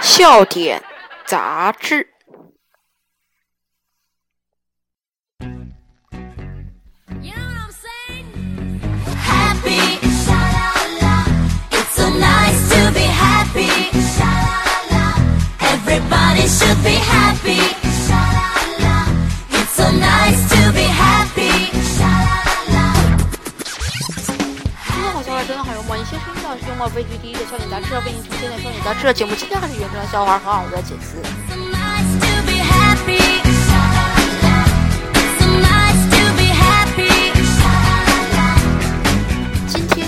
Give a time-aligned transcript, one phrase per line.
[0.00, 0.82] 笑点
[1.24, 2.09] 杂志。
[25.46, 31.16] 真的好幽默你先睡觉，幽默悲剧第一的笑点杂志为您呈现的笑点杂志节目，今天还是原创笑话，很好的解词。
[39.66, 40.06] 今天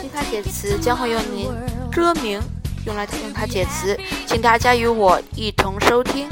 [0.00, 1.50] 听他解词将会用您
[1.90, 2.40] 歌名
[2.84, 6.28] 用来用它解词，请大家与我一同收听。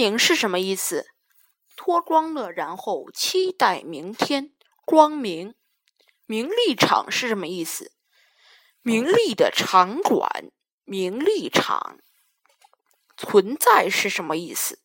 [0.00, 1.08] 明是什么意思？
[1.76, 4.50] 脱光了，然后期待明天。
[4.86, 5.54] 光明，
[6.24, 7.92] 名利场是什么意思？
[8.80, 10.50] 名利的场馆，
[10.84, 11.98] 名利场。
[13.14, 14.78] 存在是什么意思？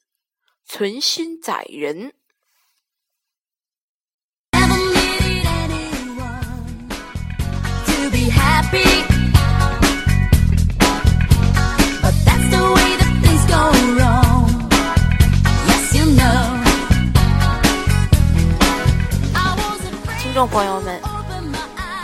[0.66, 2.14] 存心载人。
[8.72, 8.95] 听
[20.36, 21.02] 众朋友们，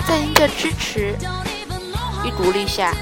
[0.08, 1.18] 在您的支持
[2.24, 2.94] 与鼓励下，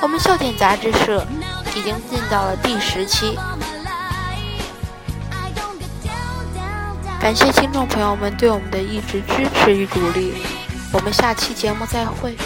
[0.00, 1.26] 我们笑点杂志社
[1.74, 3.36] 已经进到了第十期。
[7.20, 10.32] 感谢听众朋友们对我们的一直支持与鼓励，
[10.92, 12.36] 我们下期节目再会。